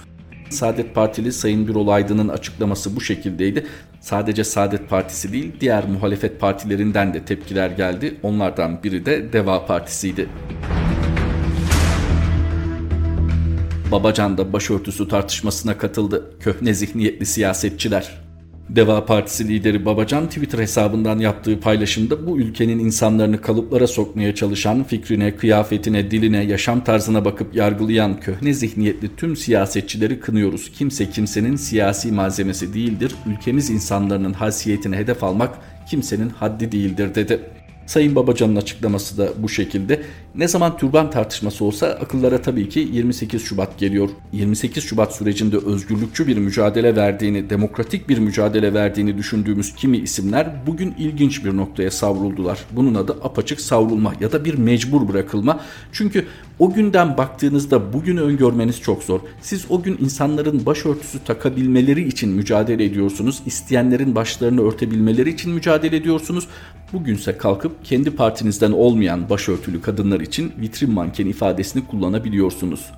Saadet 0.55 0.95
Partili 0.95 1.31
Sayın 1.31 1.67
Birol 1.67 1.87
Aydın'ın 1.87 2.27
açıklaması 2.27 2.95
bu 2.95 3.01
şekildeydi. 3.01 3.65
Sadece 3.99 4.43
Saadet 4.43 4.89
Partisi 4.89 5.33
değil 5.33 5.51
diğer 5.61 5.87
muhalefet 5.87 6.39
partilerinden 6.39 7.13
de 7.13 7.25
tepkiler 7.25 7.69
geldi. 7.69 8.15
Onlardan 8.23 8.83
biri 8.83 9.05
de 9.05 9.33
Deva 9.33 9.65
Partisi'ydi. 9.65 10.29
Babacan 13.91 14.37
da 14.37 14.53
başörtüsü 14.53 15.07
tartışmasına 15.07 15.77
katıldı. 15.77 16.31
Köhne 16.39 16.73
zihniyetli 16.73 17.25
siyasetçiler. 17.25 18.24
Deva 18.69 19.05
Partisi 19.05 19.47
lideri 19.47 19.85
Babacan 19.85 20.27
Twitter 20.27 20.59
hesabından 20.59 21.19
yaptığı 21.19 21.59
paylaşımda 21.59 22.27
bu 22.27 22.39
ülkenin 22.39 22.79
insanlarını 22.79 23.41
kalıplara 23.41 23.87
sokmaya 23.87 24.35
çalışan, 24.35 24.83
fikrine, 24.83 25.35
kıyafetine, 25.35 26.11
diline, 26.11 26.43
yaşam 26.43 26.83
tarzına 26.83 27.25
bakıp 27.25 27.55
yargılayan 27.55 28.19
köhne 28.19 28.53
zihniyetli 28.53 29.15
tüm 29.15 29.35
siyasetçileri 29.35 30.19
kınıyoruz. 30.19 30.71
Kimse 30.71 31.09
kimsenin 31.09 31.55
siyasi 31.55 32.11
malzemesi 32.11 32.73
değildir. 32.73 33.15
Ülkemiz 33.25 33.69
insanlarının 33.69 34.33
hasiyetine 34.33 34.97
hedef 34.97 35.23
almak 35.23 35.57
kimsenin 35.89 36.29
haddi 36.29 36.71
değildir 36.71 37.15
dedi. 37.15 37.39
Sayın 37.85 38.15
Babacan'ın 38.15 38.55
açıklaması 38.55 39.17
da 39.17 39.29
bu 39.37 39.49
şekilde. 39.49 40.01
Ne 40.35 40.47
zaman 40.47 40.77
türban 40.77 41.11
tartışması 41.11 41.65
olsa 41.65 41.87
akıllara 41.87 42.41
tabii 42.41 42.69
ki 42.69 42.89
28 42.91 43.43
Şubat 43.43 43.79
geliyor. 43.79 44.09
28 44.31 44.83
Şubat 44.83 45.15
sürecinde 45.15 45.57
özgürlükçü 45.57 46.27
bir 46.27 46.37
mücadele 46.37 46.95
verdiğini, 46.95 47.49
demokratik 47.49 48.09
bir 48.09 48.17
mücadele 48.17 48.73
verdiğini 48.73 49.17
düşündüğümüz 49.17 49.75
kimi 49.75 49.97
isimler 49.97 50.47
bugün 50.67 50.95
ilginç 50.97 51.45
bir 51.45 51.57
noktaya 51.57 51.91
savruldular. 51.91 52.59
Bunun 52.71 52.95
adı 52.95 53.17
apaçık 53.23 53.61
savrulma 53.61 54.13
ya 54.19 54.31
da 54.31 54.45
bir 54.45 54.53
mecbur 54.53 55.07
bırakılma. 55.07 55.59
Çünkü 55.91 56.25
o 56.59 56.73
günden 56.73 57.17
baktığınızda 57.17 57.93
bugünü 57.93 58.21
öngörmeniz 58.21 58.81
çok 58.81 59.03
zor. 59.03 59.19
Siz 59.41 59.65
o 59.69 59.81
gün 59.81 59.97
insanların 60.01 60.65
başörtüsü 60.65 61.23
takabilmeleri 61.23 62.07
için 62.07 62.29
mücadele 62.29 62.85
ediyorsunuz. 62.85 63.41
İsteyenlerin 63.45 64.15
başlarını 64.15 64.67
örtebilmeleri 64.67 65.29
için 65.29 65.51
mücadele 65.51 65.95
ediyorsunuz. 65.95 66.47
Bugünse 66.93 67.37
kalkıp 67.37 67.85
kendi 67.85 68.11
partinizden 68.11 68.71
olmayan 68.71 69.29
başörtülü 69.29 69.81
kadınlar 69.81 70.19
için 70.19 70.51
vitrin 70.61 70.91
manken 70.91 71.25
ifadesini 71.25 71.87
kullanabiliyorsunuz. 71.87 72.91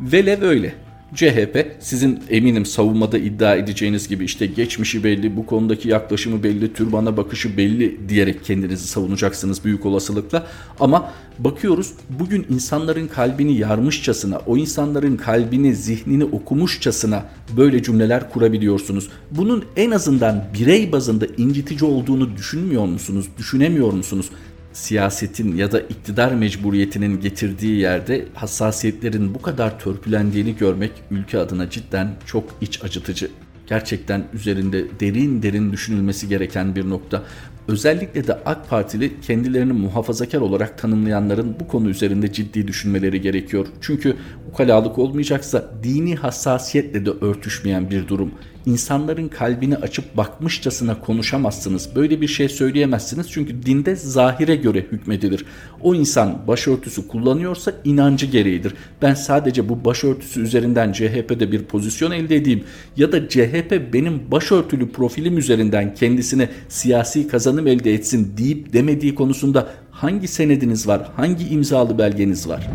Velev 0.00 0.42
öyle. 0.42 0.74
CHP 1.14 1.66
sizin 1.80 2.20
eminim 2.30 2.66
savunmada 2.66 3.18
iddia 3.18 3.54
edeceğiniz 3.54 4.08
gibi 4.08 4.24
işte 4.24 4.46
geçmişi 4.46 5.04
belli, 5.04 5.36
bu 5.36 5.46
konudaki 5.46 5.88
yaklaşımı 5.88 6.42
belli, 6.42 6.72
türbana 6.72 7.16
bakışı 7.16 7.56
belli 7.56 8.08
diyerek 8.08 8.44
kendinizi 8.44 8.86
savunacaksınız 8.86 9.64
büyük 9.64 9.86
olasılıkla. 9.86 10.46
Ama 10.80 11.12
bakıyoruz 11.38 11.92
bugün 12.18 12.46
insanların 12.50 13.06
kalbini 13.06 13.58
yarmışçasına, 13.58 14.40
o 14.46 14.56
insanların 14.56 15.16
kalbini, 15.16 15.74
zihnini 15.74 16.24
okumuşçasına 16.24 17.24
böyle 17.56 17.82
cümleler 17.82 18.30
kurabiliyorsunuz. 18.30 19.08
Bunun 19.30 19.64
en 19.76 19.90
azından 19.90 20.44
birey 20.58 20.92
bazında 20.92 21.26
incitici 21.36 21.90
olduğunu 21.90 22.36
düşünmüyor 22.36 22.86
musunuz, 22.86 23.26
düşünemiyor 23.38 23.92
musunuz? 23.92 24.30
Siyasetin 24.74 25.56
ya 25.56 25.72
da 25.72 25.80
iktidar 25.80 26.32
mecburiyetinin 26.32 27.20
getirdiği 27.20 27.78
yerde 27.80 28.24
hassasiyetlerin 28.34 29.34
bu 29.34 29.42
kadar 29.42 29.80
törpülendiğini 29.80 30.56
görmek 30.56 30.92
ülke 31.10 31.38
adına 31.38 31.70
cidden 31.70 32.14
çok 32.26 32.44
iç 32.60 32.84
acıtıcı. 32.84 33.30
Gerçekten 33.66 34.24
üzerinde 34.32 35.00
derin 35.00 35.42
derin 35.42 35.72
düşünülmesi 35.72 36.28
gereken 36.28 36.76
bir 36.76 36.90
nokta. 36.90 37.22
Özellikle 37.68 38.26
de 38.26 38.34
AK 38.44 38.70
Partili 38.70 39.20
kendilerini 39.20 39.72
muhafazakar 39.72 40.40
olarak 40.40 40.78
tanımlayanların 40.78 41.56
bu 41.60 41.68
konu 41.68 41.88
üzerinde 41.88 42.32
ciddi 42.32 42.68
düşünmeleri 42.68 43.20
gerekiyor. 43.20 43.66
Çünkü 43.80 44.16
ukalalık 44.52 44.98
olmayacaksa 44.98 45.70
dini 45.82 46.16
hassasiyetle 46.16 47.06
de 47.06 47.10
örtüşmeyen 47.10 47.90
bir 47.90 48.08
durum. 48.08 48.30
İnsanların 48.66 49.28
kalbini 49.28 49.76
açıp 49.76 50.16
bakmışçasına 50.16 51.00
konuşamazsınız. 51.00 51.96
Böyle 51.96 52.20
bir 52.20 52.28
şey 52.28 52.48
söyleyemezsiniz 52.48 53.30
çünkü 53.30 53.66
dinde 53.66 53.96
zahire 53.96 54.56
göre 54.56 54.86
hükmedilir. 54.92 55.44
O 55.82 55.94
insan 55.94 56.46
başörtüsü 56.48 57.08
kullanıyorsa 57.08 57.72
inancı 57.84 58.26
gereğidir. 58.26 58.74
Ben 59.02 59.14
sadece 59.14 59.68
bu 59.68 59.84
başörtüsü 59.84 60.40
üzerinden 60.40 60.92
CHP'de 60.92 61.52
bir 61.52 61.62
pozisyon 61.62 62.10
elde 62.10 62.36
edeyim 62.36 62.64
ya 62.96 63.12
da 63.12 63.28
CHP 63.28 63.92
benim 63.92 64.30
başörtülü 64.30 64.88
profilim 64.88 65.38
üzerinden 65.38 65.94
kendisine 65.94 66.48
siyasi 66.68 67.28
kazanım 67.28 67.53
elde 67.62 67.94
etsin 67.94 68.32
deyip 68.36 68.72
demediği 68.72 69.14
konusunda 69.14 69.68
hangi 69.90 70.28
senediniz 70.28 70.88
var, 70.88 71.10
hangi 71.16 71.48
imzalı 71.48 71.98
belgeniz 71.98 72.48
var?'' 72.48 72.70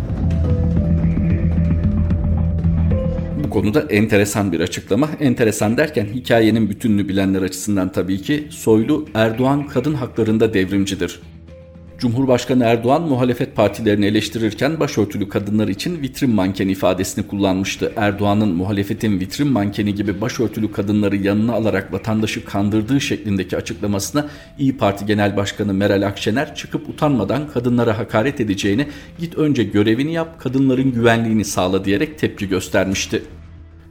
Bu 3.50 3.54
konuda 3.54 3.82
enteresan 3.82 4.52
bir 4.52 4.60
açıklama. 4.60 5.10
Enteresan 5.20 5.78
derken 5.78 6.06
hikayenin 6.06 6.70
bütününü 6.70 7.08
bilenler 7.08 7.42
açısından 7.42 7.92
tabii 7.92 8.22
ki 8.22 8.48
Soylu 8.50 9.06
Erdoğan 9.14 9.68
kadın 9.68 9.94
haklarında 9.94 10.54
devrimcidir. 10.54 11.20
Cumhurbaşkanı 12.00 12.64
Erdoğan 12.64 13.02
muhalefet 13.02 13.56
partilerini 13.56 14.06
eleştirirken 14.06 14.80
başörtülü 14.80 15.30
kadınlar 15.30 15.68
için 15.68 16.02
vitrin 16.02 16.36
mankeni 16.36 16.72
ifadesini 16.72 17.28
kullanmıştı. 17.28 17.94
Erdoğan'ın 17.96 18.56
muhalefetin 18.56 19.20
vitrin 19.20 19.48
mankeni 19.48 19.96
gibi 19.96 20.22
başörtülü 20.22 20.72
kadınları 20.72 21.16
yanına 21.16 21.54
alarak 21.54 21.94
vatandaşı 21.94 22.46
kandırdığı 22.46 23.02
şeklindeki 23.02 23.58
açıklamasına 23.58 24.28
İyi 24.60 24.78
Parti 24.78 25.06
Genel 25.06 25.38
Başkanı 25.38 25.74
Meral 25.74 26.02
Akşener 26.02 26.56
çıkıp 26.56 26.90
utanmadan 26.90 27.48
kadınlara 27.48 27.98
hakaret 27.98 28.42
edeceğini 28.42 28.88
git 29.20 29.38
önce 29.38 29.64
görevini 29.64 30.14
yap 30.14 30.40
kadınların 30.40 30.92
güvenliğini 30.92 31.46
sağla 31.46 31.86
diyerek 31.86 32.20
tepki 32.20 32.50
göstermişti. 32.50 33.24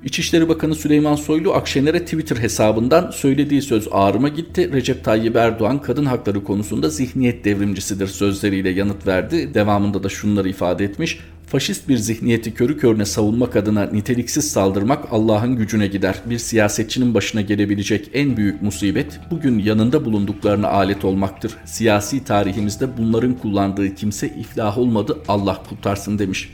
İçişleri 0.05 0.49
Bakanı 0.49 0.75
Süleyman 0.75 1.15
Soylu 1.15 1.53
Akşener'e 1.53 2.05
Twitter 2.05 2.37
hesabından 2.37 3.11
söylediği 3.11 3.63
söz 3.63 3.89
ağrıma 3.93 4.29
gitti. 4.29 4.73
Recep 4.73 5.05
Tayyip 5.05 5.37
Erdoğan 5.37 5.83
kadın 5.83 6.05
hakları 6.05 6.45
konusunda 6.45 6.89
zihniyet 6.89 7.45
devrimcisidir 7.45 8.07
sözleriyle 8.07 8.71
yanıt 8.71 9.07
verdi. 9.07 9.55
Devamında 9.55 10.03
da 10.03 10.09
şunları 10.09 10.49
ifade 10.49 10.85
etmiş. 10.85 11.19
Faşist 11.47 11.89
bir 11.89 11.97
zihniyeti 11.97 12.55
körü 12.55 12.79
körüne 12.79 13.05
savunmak 13.05 13.57
adına 13.57 13.85
niteliksiz 13.85 14.51
saldırmak 14.51 15.05
Allah'ın 15.11 15.57
gücüne 15.57 15.87
gider. 15.87 16.17
Bir 16.27 16.39
siyasetçinin 16.39 17.15
başına 17.15 17.41
gelebilecek 17.41 18.11
en 18.15 18.37
büyük 18.37 18.63
musibet 18.63 19.21
bugün 19.31 19.59
yanında 19.59 20.05
bulunduklarına 20.05 20.69
alet 20.69 21.05
olmaktır. 21.05 21.53
Siyasi 21.65 22.25
tarihimizde 22.25 22.99
bunların 22.99 23.35
kullandığı 23.35 23.95
kimse 23.95 24.29
iflah 24.29 24.79
olmadı 24.79 25.19
Allah 25.29 25.63
kurtarsın 25.69 26.19
demiş. 26.19 26.51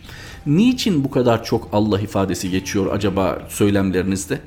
Niçin 0.46 1.04
bu 1.04 1.10
kadar 1.10 1.44
çok 1.44 1.68
Allah 1.72 2.00
ifadesi 2.00 2.50
geçiyor 2.50 2.92
acaba 2.92 3.42
söylemlerinizde? 3.48 4.40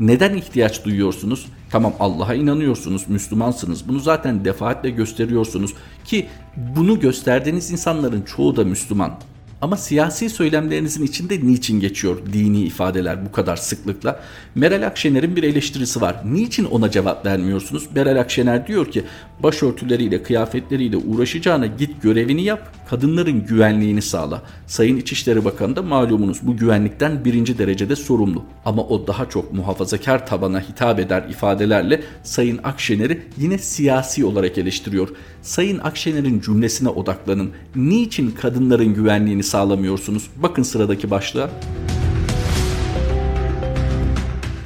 Neden 0.00 0.36
ihtiyaç 0.36 0.84
duyuyorsunuz? 0.84 1.46
Tamam 1.70 1.92
Allah'a 2.00 2.34
inanıyorsunuz, 2.34 3.08
Müslümansınız. 3.08 3.88
Bunu 3.88 4.00
zaten 4.00 4.44
defaatle 4.44 4.90
gösteriyorsunuz 4.90 5.74
ki 6.04 6.26
bunu 6.56 7.00
gösterdiğiniz 7.00 7.70
insanların 7.70 8.22
çoğu 8.22 8.56
da 8.56 8.64
Müslüman. 8.64 9.18
Ama 9.64 9.76
siyasi 9.76 10.30
söylemlerinizin 10.30 11.04
içinde 11.04 11.46
niçin 11.46 11.80
geçiyor 11.80 12.18
dini 12.32 12.60
ifadeler 12.60 13.26
bu 13.26 13.32
kadar 13.32 13.56
sıklıkla? 13.56 14.20
Meral 14.54 14.86
Akşener'in 14.86 15.36
bir 15.36 15.42
eleştirisi 15.42 16.00
var. 16.00 16.16
Niçin 16.24 16.64
ona 16.64 16.90
cevap 16.90 17.26
vermiyorsunuz? 17.26 17.88
Meral 17.94 18.20
Akşener 18.20 18.66
diyor 18.66 18.90
ki 18.90 19.04
başörtüleriyle, 19.42 20.22
kıyafetleriyle 20.22 20.96
uğraşacağına 20.96 21.66
git 21.66 22.02
görevini 22.02 22.42
yap, 22.42 22.72
kadınların 22.90 23.46
güvenliğini 23.46 24.02
sağla. 24.02 24.42
Sayın 24.66 24.96
İçişleri 24.96 25.44
Bakanı 25.44 25.76
da 25.76 25.82
malumunuz 25.82 26.38
bu 26.42 26.56
güvenlikten 26.56 27.24
birinci 27.24 27.58
derecede 27.58 27.96
sorumlu. 27.96 28.44
Ama 28.64 28.82
o 28.82 29.06
daha 29.06 29.28
çok 29.28 29.52
muhafazakar 29.52 30.26
tabana 30.26 30.60
hitap 30.60 31.00
eder 31.00 31.24
ifadelerle 31.30 32.02
Sayın 32.22 32.60
Akşener'i 32.64 33.22
yine 33.38 33.58
siyasi 33.58 34.24
olarak 34.24 34.58
eleştiriyor. 34.58 35.08
Sayın 35.42 35.78
Akşener'in 35.78 36.40
cümlesine 36.40 36.88
odaklanın. 36.88 37.50
Niçin 37.76 38.30
kadınların 38.30 38.94
güvenliğini 38.94 39.42
sağlamıyorsunuz? 39.42 40.30
Bakın 40.36 40.62
sıradaki 40.62 41.10
başlığa. 41.10 41.50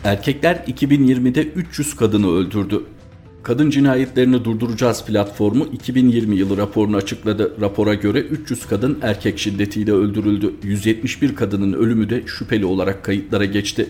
Erkekler 0.05 0.57
2020'de 0.57 1.43
300 1.43 1.97
kadını 1.97 2.31
öldürdü. 2.31 2.85
Kadın 3.49 3.71
cinayetlerini 3.71 4.45
durduracağız 4.45 5.05
platformu 5.05 5.67
2020 5.73 6.37
yılı 6.37 6.57
raporunu 6.57 6.97
açıkladı. 6.97 7.53
Rapora 7.61 7.95
göre 7.95 8.21
300 8.21 8.67
kadın 8.67 8.99
erkek 9.03 9.39
şiddetiyle 9.39 9.93
öldürüldü. 9.93 10.55
171 10.63 11.35
kadının 11.35 11.73
ölümü 11.73 12.11
de 12.11 12.23
şüpheli 12.27 12.65
olarak 12.65 13.05
kayıtlara 13.05 13.45
geçti. 13.45 13.87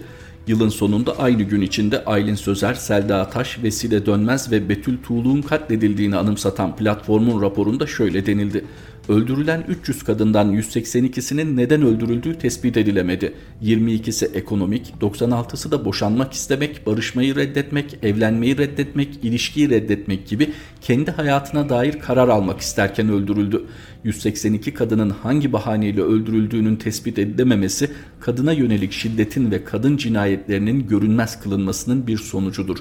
Yılın 0.47 0.69
sonunda 0.69 1.19
aynı 1.19 1.43
gün 1.43 1.61
içinde 1.61 2.05
Aylin 2.05 2.35
Sözer, 2.35 2.75
Selda 2.75 3.31
Taş, 3.31 3.63
Vesile 3.63 4.07
Dönmez 4.07 4.53
ve 4.53 4.69
Betül 4.69 4.99
Tuğlu'nun 5.07 5.43
katledildiğini 5.43 6.17
anımsatan 6.17 6.77
platformun 6.77 7.43
raporunda 7.43 7.87
şöyle 7.87 8.27
denildi. 8.27 8.65
Öldürülen 9.09 9.65
300 9.69 10.03
kadından 10.03 10.53
182'sinin 10.53 11.57
neden 11.57 11.83
öldürüldüğü 11.83 12.39
tespit 12.39 12.77
edilemedi. 12.77 13.35
22'si 13.63 14.33
ekonomik, 14.35 14.93
96'sı 15.01 15.71
da 15.71 15.85
boşanmak 15.85 16.33
istemek, 16.33 16.87
barışmayı 16.87 17.37
reddetmek, 17.37 17.99
evlenmeyi 18.03 18.59
reddetmek, 18.59 19.25
ilişkiyi 19.25 19.71
reddetmek 19.71 20.29
gibi 20.29 20.53
kendi 20.81 21.11
hayatına 21.11 21.69
dair 21.69 21.99
karar 21.99 22.29
almak 22.29 22.61
isterken 22.61 23.09
öldürüldü. 23.09 23.65
182 24.05 24.75
kadının 24.75 25.11
hangi 25.11 25.53
bahaneyle 25.53 26.03
öldürüldüğünün 26.03 26.77
tespit 26.77 27.19
edilememesi 27.19 27.91
kadına 28.21 28.53
yönelik 28.53 28.93
şiddetin 28.93 29.51
ve 29.51 29.65
kadın 29.65 29.97
cinayetlerinin 29.97 30.87
görünmez 30.89 31.41
kılınmasının 31.41 32.07
bir 32.07 32.19
sonucudur 32.19 32.79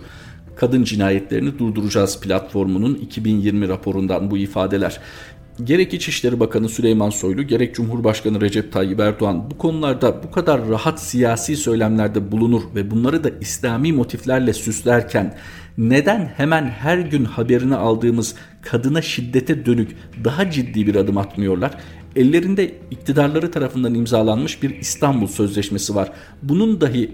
kadın 0.57 0.83
cinayetlerini 0.83 1.59
durduracağız 1.59 2.21
platformunun 2.21 2.95
2020 2.95 3.67
raporundan 3.67 4.31
bu 4.31 4.37
ifadeler. 4.37 4.99
Gerek 5.63 5.93
İçişleri 5.93 6.39
Bakanı 6.39 6.69
Süleyman 6.69 7.09
Soylu 7.09 7.43
gerek 7.43 7.75
Cumhurbaşkanı 7.75 8.41
Recep 8.41 8.73
Tayyip 8.73 8.99
Erdoğan 8.99 9.51
bu 9.51 9.57
konularda 9.57 10.23
bu 10.23 10.31
kadar 10.31 10.69
rahat 10.69 11.01
siyasi 11.01 11.55
söylemlerde 11.55 12.31
bulunur 12.31 12.61
ve 12.75 12.91
bunları 12.91 13.23
da 13.23 13.29
İslami 13.41 13.93
motiflerle 13.93 14.53
süslerken 14.53 15.35
neden 15.77 16.25
hemen 16.37 16.65
her 16.65 16.97
gün 16.97 17.25
haberini 17.25 17.75
aldığımız 17.75 18.35
kadına 18.61 19.01
şiddete 19.01 19.65
dönük 19.65 19.95
daha 20.23 20.51
ciddi 20.51 20.87
bir 20.87 20.95
adım 20.95 21.17
atmıyorlar? 21.17 21.71
Ellerinde 22.15 22.75
iktidarları 22.91 23.51
tarafından 23.51 23.93
imzalanmış 23.93 24.63
bir 24.63 24.75
İstanbul 24.79 25.27
Sözleşmesi 25.27 25.95
var. 25.95 26.11
Bunun 26.43 26.81
dahi 26.81 27.11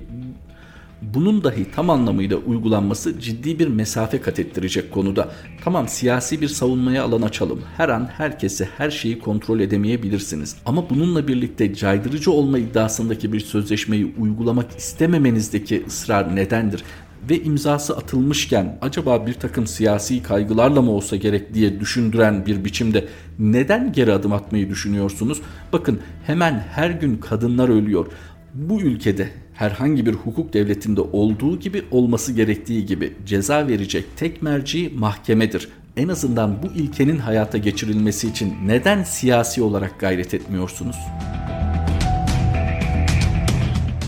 bunun 1.13 1.43
dahi 1.43 1.71
tam 1.75 1.89
anlamıyla 1.89 2.37
uygulanması 2.37 3.19
ciddi 3.19 3.59
bir 3.59 3.67
mesafe 3.67 4.21
kat 4.21 4.39
ettirecek 4.39 4.91
konuda. 4.91 5.31
Tamam 5.63 5.87
siyasi 5.87 6.41
bir 6.41 6.47
savunmaya 6.47 7.03
alan 7.03 7.21
açalım. 7.21 7.61
Her 7.77 7.89
an 7.89 8.09
herkesi 8.17 8.69
her 8.77 8.91
şeyi 8.91 9.19
kontrol 9.19 9.59
edemeyebilirsiniz. 9.59 10.55
Ama 10.65 10.89
bununla 10.89 11.27
birlikte 11.27 11.75
caydırıcı 11.75 12.31
olma 12.31 12.59
iddiasındaki 12.59 13.33
bir 13.33 13.39
sözleşmeyi 13.39 14.13
uygulamak 14.19 14.77
istememenizdeki 14.77 15.83
ısrar 15.87 16.35
nedendir? 16.35 16.83
ve 17.29 17.43
imzası 17.43 17.97
atılmışken 17.97 18.77
acaba 18.81 19.27
bir 19.27 19.33
takım 19.33 19.67
siyasi 19.67 20.23
kaygılarla 20.23 20.81
mı 20.81 20.91
olsa 20.91 21.15
gerek 21.15 21.53
diye 21.53 21.79
düşündüren 21.79 22.45
bir 22.45 22.65
biçimde 22.65 23.07
neden 23.39 23.93
geri 23.93 24.13
adım 24.13 24.33
atmayı 24.33 24.69
düşünüyorsunuz? 24.69 25.41
Bakın 25.73 25.99
hemen 26.25 26.65
her 26.71 26.89
gün 26.89 27.17
kadınlar 27.17 27.69
ölüyor. 27.69 28.05
Bu 28.53 28.81
ülkede 28.81 29.29
herhangi 29.63 30.05
bir 30.05 30.13
hukuk 30.13 30.53
devletinde 30.53 31.01
olduğu 31.01 31.59
gibi 31.59 31.83
olması 31.91 32.33
gerektiği 32.33 32.85
gibi 32.85 33.13
ceza 33.25 33.67
verecek 33.67 34.05
tek 34.17 34.41
merci 34.41 34.91
mahkemedir. 34.95 35.69
En 35.97 36.07
azından 36.07 36.63
bu 36.63 36.67
ilkenin 36.67 37.17
hayata 37.17 37.57
geçirilmesi 37.57 38.27
için 38.27 38.53
neden 38.65 39.03
siyasi 39.03 39.61
olarak 39.61 39.99
gayret 39.99 40.33
etmiyorsunuz? 40.33 40.95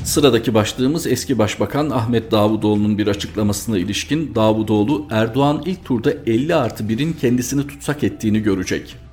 Sıradaki 0.03 0.53
başlığımız 0.53 1.07
eski 1.07 1.37
başbakan 1.37 1.89
Ahmet 1.89 2.31
Davutoğlu'nun 2.31 2.97
bir 2.97 3.07
açıklamasına 3.07 3.77
ilişkin 3.77 4.35
Davutoğlu 4.35 5.05
Erdoğan 5.11 5.63
ilk 5.65 5.85
turda 5.85 6.11
50 6.25 6.55
artı 6.55 6.83
1'in 6.83 7.13
kendisini 7.13 7.67
tutsak 7.67 8.03
ettiğini 8.03 8.39
görecek. 8.39 9.04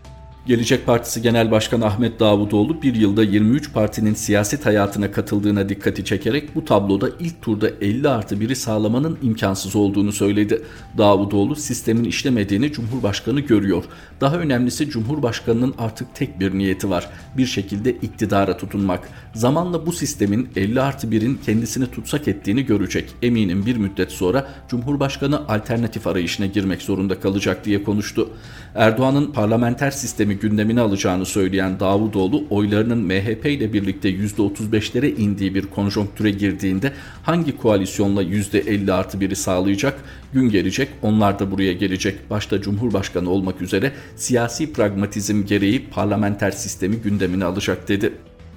Gelecek 0.47 0.87
Partisi 0.87 1.23
Genel 1.23 1.51
Başkanı 1.51 1.87
Ahmet 1.87 2.21
Davutoğlu 2.21 2.83
bir 2.83 2.95
yılda 2.95 3.23
23 3.23 3.73
partinin 3.73 4.15
siyaset 4.15 4.67
hayatına 4.67 5.13
katıldığına 5.13 5.69
dikkati 5.69 6.05
çekerek 6.05 6.55
bu 6.55 6.65
tabloda 6.65 7.09
ilk 7.21 7.43
turda 7.43 7.69
50 7.81 8.09
artı 8.09 8.35
1'i 8.35 8.57
sağlamanın 8.57 9.19
imkansız 9.23 9.77
olduğunu 9.77 10.13
söyledi. 10.13 10.63
Davutoğlu 10.99 11.57
sistemin 11.57 12.05
işlemediğini 12.05 12.73
Cumhurbaşkanı 12.73 13.41
görüyor. 13.41 13.85
Daha 14.21 14.37
önemlisi 14.37 14.91
Cumhurbaşkanının 14.91 15.75
artık 15.79 16.15
tek 16.15 16.41
bir 16.41 16.59
niyeti 16.59 16.91
var. 16.91 17.11
Bir 17.37 17.47
şekilde 17.47 17.93
iktidara 17.93 18.57
tutunmak. 18.57 19.09
Zamanla 19.35 19.87
bu 19.87 19.93
sistemin 19.93 20.49
50 20.57 20.81
artı 20.81 21.07
1'in 21.07 21.41
kendisini 21.47 21.87
tutsak 21.87 22.29
ettiğini 22.29 22.67
görecek. 22.67 23.11
Eminim 23.23 23.67
bir 23.67 23.77
müddet 23.77 24.13
sonra 24.13 24.49
Cumhurbaşkanı 24.69 25.49
alternatif 25.49 26.07
arayışına 26.07 26.47
girmek 26.47 26.83
zorunda 26.83 27.21
kalacak 27.21 27.65
diye 27.65 27.85
konuştu. 27.85 28.31
Erdoğan'ın 28.75 29.33
parlamenter 29.33 29.91
sistemi 29.91 30.32
sistemi 30.33 30.51
gündemine 30.51 30.81
alacağını 30.81 31.27
söyleyen 31.27 31.81
Davutoğlu 31.81 32.45
oylarının 32.51 32.99
MHP 32.99 33.47
ile 33.47 33.73
birlikte 33.73 34.11
%35'lere 34.11 35.17
indiği 35.17 35.55
bir 35.55 35.67
konjonktüre 35.67 36.31
girdiğinde 36.31 36.93
hangi 37.23 37.57
koalisyonla 37.57 38.23
%50 38.23 38.93
artı 38.93 39.21
biri 39.21 39.37
sağlayacak? 39.37 40.05
Gün 40.33 40.49
gelecek 40.51 40.89
onlar 41.03 41.39
da 41.39 41.51
buraya 41.51 41.73
gelecek. 41.73 42.31
Başta 42.31 42.61
Cumhurbaşkanı 42.61 43.31
olmak 43.31 43.63
üzere 43.63 43.93
siyasi 44.17 44.73
pragmatizm 44.73 45.45
gereği 45.45 45.89
parlamenter 45.91 46.51
sistemi 46.51 46.97
gündemine 46.97 47.45
alacak 47.45 47.89
dedi. 47.89 48.13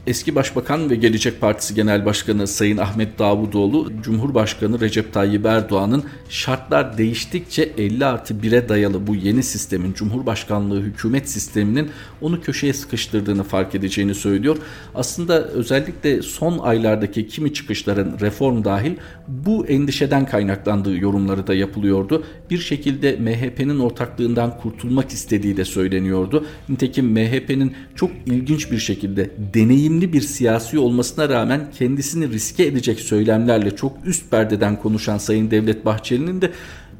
Eski 0.07 0.35
Başbakan 0.35 0.89
ve 0.89 0.95
Gelecek 0.95 1.41
Partisi 1.41 1.75
Genel 1.75 2.05
Başkanı 2.05 2.47
Sayın 2.47 2.77
Ahmet 2.77 3.19
Davutoğlu, 3.19 3.91
Cumhurbaşkanı 4.03 4.79
Recep 4.79 5.13
Tayyip 5.13 5.45
Erdoğan'ın 5.45 6.03
şartlar 6.29 6.97
değiştikçe 6.97 7.71
50 7.77 8.05
artı 8.05 8.33
1'e 8.33 8.69
dayalı 8.69 9.07
bu 9.07 9.15
yeni 9.15 9.43
sistemin, 9.43 9.93
Cumhurbaşkanlığı 9.93 10.81
hükümet 10.81 11.29
sisteminin 11.29 11.89
onu 12.21 12.41
köşeye 12.41 12.73
sıkıştırdığını 12.73 13.43
fark 13.43 13.75
edeceğini 13.75 14.15
söylüyor. 14.15 14.57
Aslında 14.95 15.43
özellikle 15.43 16.21
son 16.21 16.59
aylardaki 16.59 17.27
kimi 17.27 17.53
çıkışların 17.53 18.19
reform 18.19 18.63
dahil 18.63 18.93
bu 19.27 19.67
endişeden 19.67 20.25
kaynaklandığı 20.25 20.97
yorumları 20.97 21.47
da 21.47 21.53
yapılıyordu. 21.53 22.23
Bir 22.49 22.59
şekilde 22.59 23.15
MHP'nin 23.15 23.79
ortaklığından 23.79 24.57
kurtulmak 24.57 25.09
istediği 25.11 25.57
de 25.57 25.65
söyleniyordu. 25.65 26.45
Nitekim 26.69 27.05
MHP'nin 27.05 27.73
çok 27.95 28.11
ilginç 28.25 28.71
bir 28.71 28.79
şekilde 28.79 29.29
deneyim 29.53 29.94
deneyimli 29.95 30.13
bir 30.13 30.21
siyasi 30.21 30.79
olmasına 30.79 31.29
rağmen 31.29 31.71
kendisini 31.77 32.29
riske 32.29 32.65
edecek 32.65 32.99
söylemlerle 32.99 33.75
çok 33.75 33.93
üst 34.05 34.31
perdeden 34.31 34.79
konuşan 34.79 35.17
Sayın 35.17 35.51
Devlet 35.51 35.85
Bahçeli'nin 35.85 36.41
de 36.41 36.51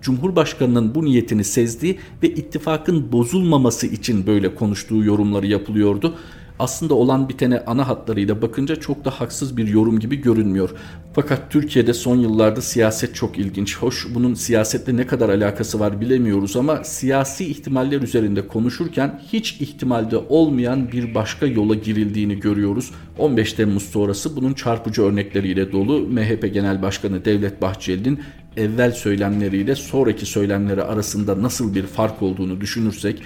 Cumhurbaşkanının 0.02 0.96
bu 0.96 1.06
niyetini 1.06 1.44
sezdiği 1.44 2.00
ve 2.24 2.30
ittifakın 2.30 3.12
bozulmaması 3.12 3.88
için 3.88 4.28
böyle 4.28 4.56
konuştuğu 4.56 5.04
yorumları 5.04 5.48
yapılıyordu 5.48 6.16
aslında 6.60 6.94
olan 6.94 7.30
bitene 7.30 7.64
ana 7.68 7.88
hatlarıyla 7.88 8.42
bakınca 8.42 8.76
çok 8.76 9.06
da 9.06 9.10
haksız 9.10 9.58
bir 9.58 9.68
yorum 9.68 10.00
gibi 10.00 10.16
görünmüyor. 10.16 10.70
Fakat 11.14 11.52
Türkiye'de 11.52 11.94
son 11.94 12.18
yıllarda 12.18 12.62
siyaset 12.62 13.16
çok 13.16 13.38
ilginç. 13.38 13.78
Hoş 13.78 14.08
bunun 14.16 14.34
siyasetle 14.34 14.98
ne 14.98 15.08
kadar 15.08 15.30
alakası 15.30 15.80
var 15.80 16.02
bilemiyoruz 16.02 16.56
ama 16.56 16.84
siyasi 16.84 17.46
ihtimaller 17.46 18.02
üzerinde 18.02 18.48
konuşurken 18.48 19.22
hiç 19.34 19.62
ihtimalde 19.62 20.18
olmayan 20.18 20.92
bir 20.92 21.16
başka 21.16 21.46
yola 21.46 21.76
girildiğini 21.76 22.40
görüyoruz. 22.40 22.92
15 23.18 23.54
Temmuz 23.54 23.84
sonrası 23.84 24.36
bunun 24.36 24.54
çarpıcı 24.54 25.02
örnekleriyle 25.02 25.72
dolu 25.72 26.08
MHP 26.08 26.54
Genel 26.54 26.82
Başkanı 26.82 27.26
Devlet 27.26 27.62
Bahçeli'nin 27.62 28.20
evvel 28.58 28.92
söylemleriyle 28.92 29.76
sonraki 29.76 30.26
söylemleri 30.26 30.84
arasında 30.84 31.42
nasıl 31.42 31.76
bir 31.76 31.84
fark 31.84 32.22
olduğunu 32.22 32.62
düşünürsek 32.62 33.22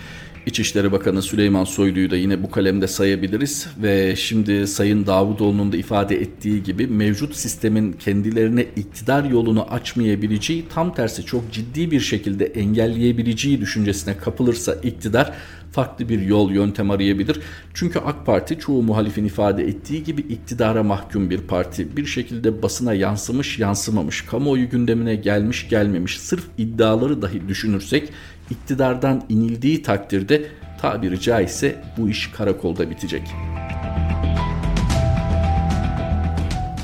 İçişleri 0.50 0.92
Bakanı 0.92 1.22
Süleyman 1.22 1.64
Soylu'yu 1.64 2.12
da 2.12 2.16
yine 2.16 2.44
bu 2.44 2.52
kalemde 2.52 2.88
sayabiliriz 2.88 3.68
ve 3.84 4.16
şimdi 4.16 4.68
Sayın 4.68 5.06
Davutoğlu'nun 5.06 5.72
da 5.72 5.78
ifade 5.78 6.22
ettiği 6.22 6.64
gibi 6.64 6.88
mevcut 6.88 7.36
sistemin 7.36 7.94
kendilerine 7.94 8.66
iktidar 8.76 9.24
yolunu 9.24 9.64
açmayabileceği 9.64 10.66
tam 10.74 10.94
tersi 10.94 11.26
çok 11.26 11.52
ciddi 11.52 11.92
bir 11.92 12.00
şekilde 12.00 12.46
engelleyebileceği 12.46 13.62
düşüncesine 13.62 14.18
kapılırsa 14.18 14.74
iktidar 14.74 15.34
farklı 15.72 16.10
bir 16.10 16.22
yol 16.22 16.52
yöntem 16.52 16.92
arayabilir. 16.92 17.40
Çünkü 17.74 18.00
AK 18.00 18.26
Parti 18.26 18.60
çoğu 18.60 18.84
muhalifin 18.84 19.26
ifade 19.26 19.64
ettiği 19.64 20.04
gibi 20.04 20.22
iktidara 20.22 20.84
mahkum 20.84 21.30
bir 21.30 21.42
parti. 21.42 21.98
Bir 21.98 22.06
şekilde 22.06 22.62
basına 22.62 22.94
yansımış 22.94 23.60
yansımamış, 23.60 24.22
kamuoyu 24.22 24.70
gündemine 24.70 25.16
gelmiş 25.16 25.70
gelmemiş 25.70 26.20
sırf 26.20 26.44
iddiaları 26.58 27.22
dahi 27.22 27.48
düşünürsek 27.48 28.10
iktidardan 28.52 29.24
inildiği 29.30 29.84
takdirde 29.84 30.46
tabiri 30.82 31.22
caizse 31.22 31.84
bu 31.98 32.10
iş 32.10 32.32
karakolda 32.32 32.90
bitecek. 32.90 33.24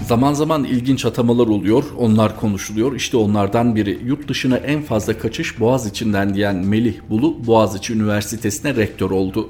Zaman 0.08 0.34
zaman 0.34 0.64
ilginç 0.64 1.06
atamalar 1.06 1.48
oluyor, 1.48 1.84
onlar 1.98 2.40
konuşuluyor. 2.40 2.96
İşte 2.96 3.18
onlardan 3.18 3.76
biri 3.76 4.00
yurt 4.04 4.28
dışına 4.28 4.58
en 4.58 4.82
fazla 4.82 5.18
kaçış 5.18 5.60
Boğaz 5.60 5.88
içinden 5.88 6.34
diyen 6.34 6.56
Melih 6.56 6.96
Bulu 7.10 7.48
Boğaziçi 7.48 7.94
Üniversitesi'ne 7.94 8.76
rektör 8.76 9.12
oldu. 9.12 9.50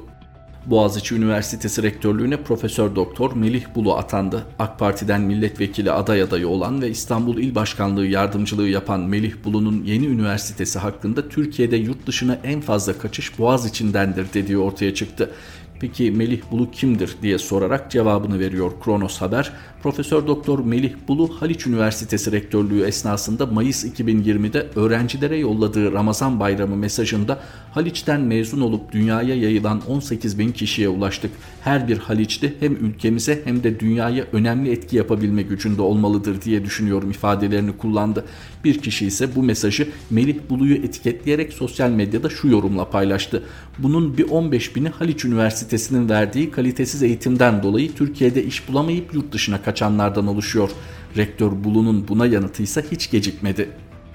Boğaziçi 0.66 1.16
Üniversitesi 1.16 1.84
Rektörlüğüne 1.84 2.38
Profesör 2.38 2.96
Doktor 2.96 3.34
Melih 3.36 3.66
Bulu 3.76 3.96
atandı. 3.96 4.46
AK 4.60 4.80
Parti'den 4.80 5.22
milletvekili 5.22 5.92
aday 5.92 6.22
adayı 6.22 6.48
olan 6.48 6.82
ve 6.82 6.90
İstanbul 6.90 7.38
İl 7.38 7.56
Başkanlığı 7.56 8.06
yardımcılığı 8.06 8.68
yapan 8.68 9.00
Melih 9.00 9.34
Bulu'nun 9.44 9.84
yeni 9.84 10.06
üniversitesi 10.06 10.80
hakkında 10.80 11.30
Türkiye'de 11.30 11.76
yurt 11.76 12.08
dışına 12.08 12.38
en 12.44 12.62
fazla 12.62 12.98
kaçış 12.98 13.40
Boğaziçi'ndendir 13.40 14.34
dediği 14.34 14.58
ortaya 14.58 14.94
çıktı. 14.94 15.32
Peki 15.80 16.12
Melih 16.12 16.42
Bulu 16.52 16.72
kimdir 16.72 17.16
diye 17.22 17.38
sorarak 17.38 17.92
cevabını 17.92 18.40
veriyor 18.40 18.72
Kronos 18.84 19.22
Haber. 19.22 19.52
Profesör 19.84 20.28
Doktor 20.28 20.60
Melih 20.60 20.94
Bulu 21.08 21.42
Haliç 21.42 21.68
Üniversitesi 21.68 22.32
Rektörlüğü 22.32 22.84
esnasında 22.84 23.46
Mayıs 23.46 23.86
2020'de 23.86 24.68
öğrencilere 24.76 25.38
yolladığı 25.38 25.92
Ramazan 25.92 26.40
Bayramı 26.40 26.76
mesajında 26.76 27.40
Haliç'ten 27.72 28.22
mezun 28.22 28.62
olup 28.62 28.92
dünyaya 28.92 29.36
yayılan 29.36 29.82
18 29.88 30.40
bin 30.40 30.52
kişiye 30.52 30.90
ulaştık. 30.90 31.32
Her 31.62 31.88
bir 31.88 31.98
Haliçli 31.98 32.54
hem 32.60 32.74
ülkemize 32.76 33.42
hem 33.46 33.64
de 33.64 33.80
dünyaya 33.80 34.26
önemli 34.34 34.72
etki 34.72 34.96
yapabilme 34.96 35.42
gücünde 35.42 35.82
olmalıdır 35.82 36.42
diye 36.42 36.66
düşünüyorum 36.66 37.12
ifadelerini 37.12 37.78
kullandı. 37.78 38.26
Bir 38.64 38.80
kişi 38.80 39.06
ise 39.06 39.36
bu 39.36 39.44
mesajı 39.44 39.88
Melih 40.10 40.36
Bulu'yu 40.50 40.76
etiketleyerek 40.76 41.54
sosyal 41.54 41.90
medyada 41.90 42.30
şu 42.30 42.48
yorumla 42.48 42.90
paylaştı. 42.90 43.44
Bunun 43.78 44.18
bir 44.18 44.30
15 44.30 44.76
bini 44.76 44.90
Haliç 44.90 45.26
Üniversitesi'nin 45.66 46.10
verdiği 46.10 46.52
kalitesiz 46.52 47.04
eğitimden 47.04 47.64
dolayı 47.64 47.96
Türkiye'de 47.96 48.44
iş 48.44 48.68
bulamayıp 48.68 49.14
yurt 49.14 49.32
dışına 49.32 49.62
kaçanlardan 49.62 50.28
oluşuyor. 50.28 50.70
Rektör 51.18 51.52
Bulu'nun 51.64 52.08
buna 52.08 52.26
yanıtı 52.26 52.64
ise 52.64 52.86
hiç 52.92 53.12
gecikmedi. 53.12 53.70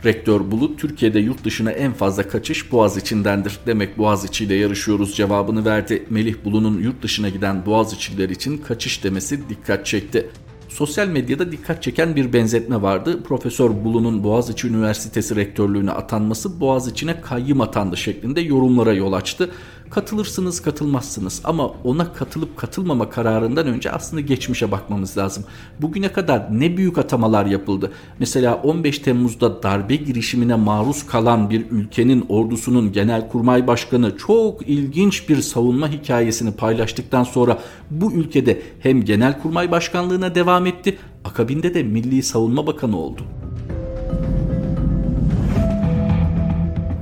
Rektör 0.05 0.51
Bulu 0.51 0.77
Türkiye'de 0.77 1.19
yurt 1.19 1.45
dışına 1.45 1.71
en 1.73 1.93
fazla 1.93 2.29
kaçış 2.29 2.73
Boğaz 2.73 2.97
içindendir. 2.97 3.59
Demek 3.67 3.99
Boğaz 3.99 4.25
içiyle 4.25 4.55
yarışıyoruz 4.55 5.17
cevabını 5.17 5.65
verdi. 5.65 6.07
Melih 6.11 6.35
Bulu'nun 6.45 6.79
yurt 6.83 7.03
dışına 7.03 7.29
giden 7.29 7.67
Boğaz 7.67 7.93
içiler 7.93 8.29
için 8.29 8.59
kaçış 8.59 9.05
demesi 9.05 9.49
dikkat 9.49 9.87
çekti. 9.87 10.31
Sosyal 10.69 11.09
medyada 11.09 11.53
dikkat 11.53 11.83
çeken 11.83 12.17
bir 12.17 12.33
benzetme 12.33 12.83
vardı. 12.83 13.23
Profesör 13.23 13.71
Bulu'nun 13.71 14.25
Boğaziçi 14.25 14.69
Üniversitesi 14.69 15.37
rektörlüğüne 15.37 15.91
atanması 15.91 16.61
Boğaziçi'ne 16.61 17.21
kayyım 17.21 17.61
atandı 17.61 17.97
şeklinde 17.97 18.41
yorumlara 18.41 18.93
yol 18.93 19.13
açtı. 19.13 19.51
Katılırsınız, 19.91 20.63
katılmazsınız 20.63 21.41
ama 21.45 21.67
ona 21.85 22.13
katılıp 22.13 22.57
katılmama 22.57 23.11
kararından 23.11 23.67
önce 23.67 23.91
aslında 23.91 24.21
geçmişe 24.21 24.71
bakmamız 24.71 25.19
lazım. 25.19 25.45
Bugüne 25.81 26.13
kadar 26.13 26.61
ne 26.61 26.77
büyük 26.77 26.99
atamalar 26.99 27.47
yapıldı. 27.47 27.93
Mesela 28.19 28.55
15 28.55 28.99
Temmuz'da 28.99 29.63
darbe 29.63 29.97
girişimine 29.97 30.55
maruz 30.55 31.07
kalan 31.07 31.51
bir 31.51 31.71
ülkenin 31.71 32.25
ordusunun 32.29 32.93
genelkurmay 32.93 33.67
başkanı 33.67 34.17
çok 34.17 34.69
ilginç 34.69 35.29
bir 35.29 35.41
savunma 35.41 35.89
hikayesini 35.89 36.53
paylaştıktan 36.53 37.25
sonra 37.25 37.59
bu 37.91 38.13
ülkede 38.13 38.63
hem 38.81 39.05
genelkurmay 39.05 39.71
başkanlığına 39.71 40.35
devam 40.35 40.67
etti, 40.67 40.99
akabinde 41.25 41.75
de 41.75 41.83
Milli 41.83 42.23
Savunma 42.23 42.67
Bakanı 42.67 42.99
oldu. 42.99 43.23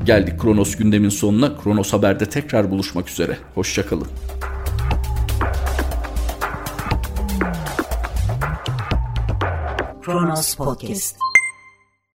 Geldik 0.08 0.40
Kronos 0.40 0.76
gündemin 0.76 1.08
sonuna. 1.08 1.56
Kronos 1.56 1.92
Haber'de 1.92 2.28
tekrar 2.28 2.70
buluşmak 2.70 3.10
üzere. 3.10 3.38
Hoşçakalın. 3.54 4.06
Kronos 10.02 10.54
Podcast 10.54 11.16